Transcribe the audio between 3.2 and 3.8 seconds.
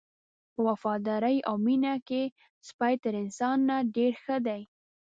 انسان نه